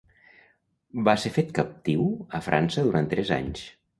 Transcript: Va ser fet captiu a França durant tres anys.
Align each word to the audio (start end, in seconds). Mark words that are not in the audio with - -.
Va 1.09 1.13
ser 1.25 1.31
fet 1.35 1.51
captiu 1.59 2.07
a 2.39 2.41
França 2.47 2.87
durant 2.89 3.13
tres 3.15 3.33
anys. 3.39 3.65